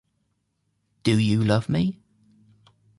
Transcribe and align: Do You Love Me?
Do 1.03 1.15
You 1.19 1.43
Love 1.43 1.69
Me? 1.69 1.99